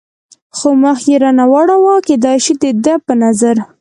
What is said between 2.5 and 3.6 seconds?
د ده په نظر.